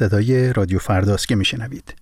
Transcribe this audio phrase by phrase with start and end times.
[0.00, 1.94] صدای رادیو فرداست که میشنوید.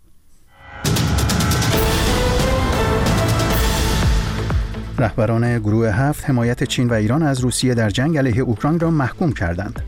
[4.99, 9.33] رهبران گروه هفت حمایت چین و ایران از روسیه در جنگ علیه اوکراین را محکوم
[9.33, 9.81] کردند.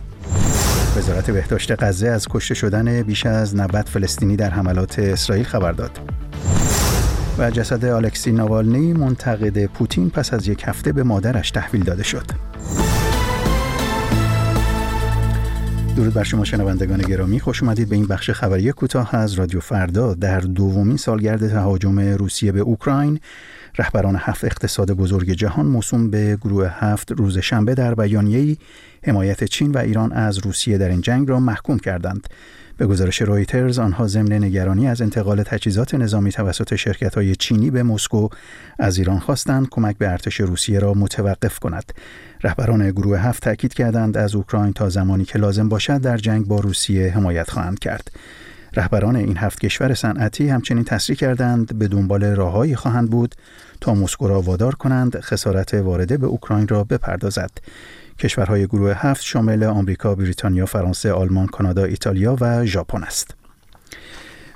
[0.97, 5.99] وزارت بهداشت غزه از کشته شدن بیش از 90 فلسطینی در حملات اسرائیل خبر داد.
[7.39, 12.50] و جسد آلکسی ناوالنی منتقد پوتین پس از یک هفته به مادرش تحویل داده شد.
[15.97, 17.41] درود بر شما شنوندگان گرامی.
[17.41, 22.53] خوش اومدید به این بخش خبری کوتاه از رادیو فردا در دومین سالگرد تهاجم روسیه
[22.53, 23.21] به اوکراین.
[23.79, 28.57] رهبران هفت اقتصاد بزرگ جهان موسوم به گروه هفت روز شنبه در بیانیه‌ای
[29.05, 32.27] حمایت چین و ایران از روسیه در این جنگ را محکوم کردند.
[32.81, 37.83] به گزارش رویترز آنها ضمن نگرانی از انتقال تجهیزات نظامی توسط شرکت های چینی به
[37.83, 38.29] مسکو
[38.79, 41.93] از ایران خواستند کمک به ارتش روسیه را متوقف کند.
[42.43, 46.61] رهبران گروه هفت تاکید کردند از اوکراین تا زمانی که لازم باشد در جنگ با
[46.61, 48.11] روسیه حمایت خواهند کرد.
[48.77, 53.35] رهبران این هفت کشور صنعتی همچنین تصریح کردند به دنبال راههایی خواهند بود
[53.81, 57.51] تا مسکو را وادار کنند خسارت وارده به اوکراین را بپردازد
[58.19, 63.40] کشورهای گروه هفت شامل آمریکا، بریتانیا، فرانسه، آلمان، کانادا، ایتالیا و ژاپن است.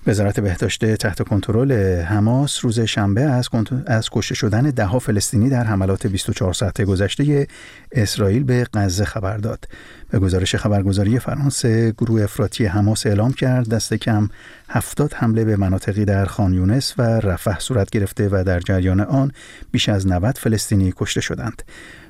[0.07, 3.49] وزارت بهداشت تحت کنترل حماس روز شنبه از,
[3.87, 7.47] از کشته شدن دهها فلسطینی در حملات 24 ساعته گذشته
[7.93, 9.69] اسرائیل به غزه خبر داد.
[10.11, 14.29] به گزارش خبرگزاری فرانسه گروه افراطی حماس اعلام کرد دست کم
[14.69, 19.33] 70 حمله به مناطقی در خان یونس و رفح صورت گرفته و در جریان آن
[19.71, 21.63] بیش از 90 فلسطینی کشته شدند.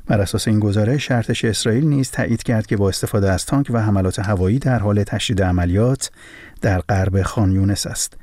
[0.06, 3.78] بر اساس این گزارش ارتش اسرائیل نیز تایید کرد که با استفاده از تانک و
[3.78, 6.10] حملات هوایی در حال تشدید عملیات
[6.60, 8.16] در غرب خان یونس است.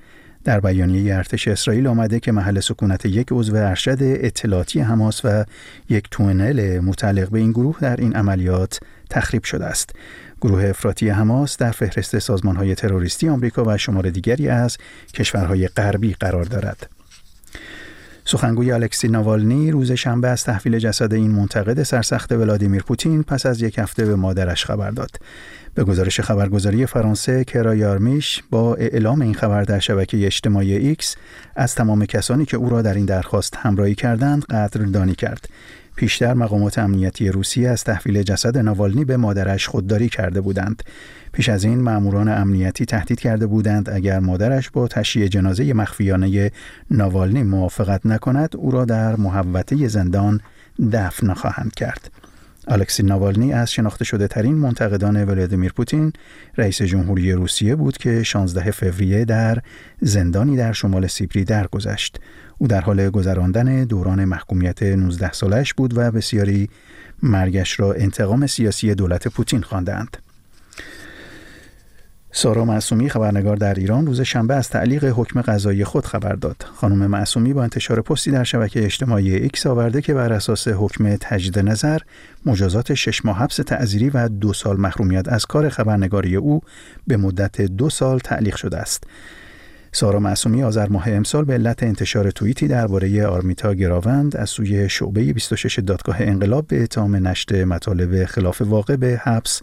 [0.44, 5.46] در بیانیه ارتش اسرائیل آمده که محل سکونت یک عضو ارشد اطلاعاتی حماس و
[5.90, 9.96] یک تونل متعلق به این گروه در این عملیات تخریب شده است.
[10.42, 14.78] گروه افراطی حماس در فهرست سازمانهای تروریستی آمریکا و شمار دیگری از
[15.14, 16.90] کشورهای غربی قرار دارد.
[18.32, 23.62] سخنگوی الکسی ناوالنی روز شنبه از تحویل جسد این منتقد سرسخت ولادیمیر پوتین پس از
[23.62, 25.12] یک هفته به مادرش خبر داد.
[25.76, 31.16] به گزارش خبرگزاری فرانسه کیرا یارمیش با اعلام این خبر در شبکه اجتماعی ایکس
[31.56, 35.50] از تمام کسانی که او را در این درخواست همراهی کردند قدردانی کرد.
[36.02, 40.84] پیشتر مقامات امنیتی روسیه از تحویل جسد ناوالنی به مادرش خودداری کرده بودند.
[41.34, 46.52] پیش از این ماموران امنیتی تهدید کرده بودند اگر مادرش با تشییع جنازه مخفیانه
[46.92, 50.42] ناوالنی موافقت نکند او را در محوطه زندان
[50.92, 52.12] دفن خواهند کرد.
[52.72, 56.14] الکسی ناوالنی از شناخته شده ترین منتقدان ولادیمیر پوتین
[56.58, 59.58] رئیس جمهوری روسیه بود که 16 فوریه در
[60.02, 62.20] زندانی در شمال سیبری درگذشت.
[62.58, 66.70] او در حال گذراندن دوران محکومیت 19 سالش بود و بسیاری
[67.24, 70.18] مرگش را انتقام سیاسی دولت پوتین خواندند.
[72.42, 76.66] سارا معصومی خبرنگار در ایران روز شنبه از تعلیق حکم قضایی خود خبر داد.
[76.76, 81.60] خانم معصومی با انتشار پستی در شبکه اجتماعی ایکس آورده که بر اساس حکم تجدید
[81.60, 82.00] نظر
[82.46, 86.62] مجازات شش ماه حبس تعذیری و دو سال محرومیت از کار خبرنگاری او
[87.08, 89.04] به مدت دو سال تعلیق شده است.
[89.92, 95.34] سارا معصومی آذر ماه امسال به علت انتشار توییتی درباره آرمیتا گراوند از سوی شعبه
[95.34, 99.62] 26 دادگاه انقلاب به اتهام نشر مطالب خلاف واقع به حبس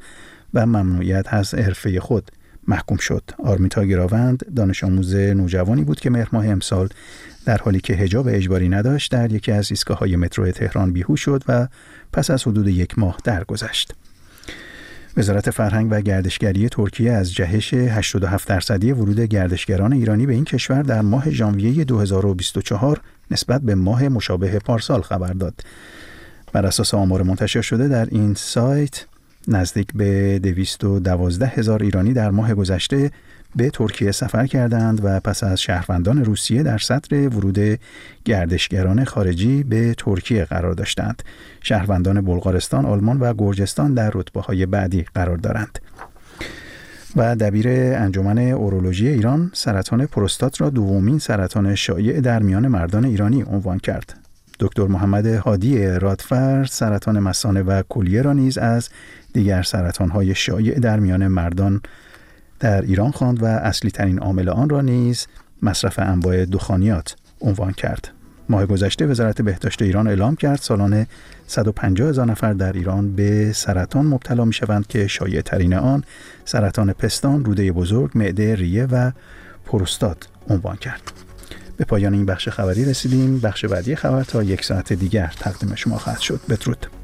[0.54, 2.30] و ممنوعیت از حرفه خود
[2.68, 3.22] محکوم شد.
[3.44, 6.88] آرمیتا گراوند دانش آموز نوجوانی بود که مهر ماه امسال
[7.44, 11.42] در حالی که هجاب اجباری نداشت در یکی از ایستگاه های مترو تهران بیهوش شد
[11.48, 11.68] و
[12.12, 13.94] پس از حدود یک ماه درگذشت.
[15.16, 20.82] وزارت فرهنگ و گردشگری ترکیه از جهش 87 درصدی ورود گردشگران ایرانی به این کشور
[20.82, 25.54] در ماه ژانویه 2024 نسبت به ماه مشابه پارسال خبر داد.
[26.52, 29.04] بر اساس آمار منتشر شده در این سایت
[29.48, 33.10] نزدیک به 212 هزار ایرانی در ماه گذشته
[33.56, 37.81] به ترکیه سفر کردند و پس از شهروندان روسیه در سطر ورود
[38.25, 41.22] گردشگران خارجی به ترکیه قرار داشتند.
[41.62, 45.78] شهروندان بلغارستان، آلمان و گرجستان در رتبه های بعدی قرار دارند.
[47.16, 53.43] و دبیر انجمن اورولوژی ایران سرطان پروستات را دومین سرطان شایع در میان مردان ایرانی
[53.43, 54.27] عنوان کرد.
[54.60, 58.88] دکتر محمد هادی رادفر سرطان مسانه و کلیه را نیز از
[59.32, 61.82] دیگر سرطان های شایع در میان مردان
[62.60, 65.26] در ایران خواند و اصلی ترین عامل آن را نیز
[65.62, 68.08] مصرف انواع دخانیات عنوان کرد.
[68.49, 71.06] ماه گذشته وزارت بهداشت ایران اعلام کرد سالانه
[71.46, 76.05] 150 هزار نفر در ایران به سرطان مبتلا می شوند که شایع ترین آن
[76.44, 79.12] سرطان پستان، روده بزرگ، معده، ریه و
[79.64, 81.27] پروستات عنوان کرد.
[81.78, 83.40] به پایان این بخش خبری رسیدیم.
[83.40, 86.40] بخش بعدی خبر تا یک ساعت دیگر تقدیم شما خواهد شد.
[86.48, 86.97] بدرود.